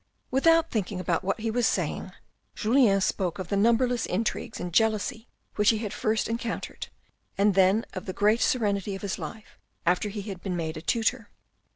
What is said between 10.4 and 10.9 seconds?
been made a